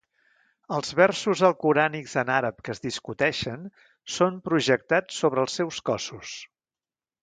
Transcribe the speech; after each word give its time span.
Els 0.77 0.95
versos 0.99 1.43
alcorànics 1.49 2.17
en 2.23 2.33
àrab 2.39 2.65
que 2.69 2.75
es 2.77 2.83
discuteixen 2.87 3.71
són 4.17 4.43
projectats 4.51 5.23
sobre 5.23 5.45
els 5.47 5.63
seus 5.63 5.87
cossos. 5.93 6.39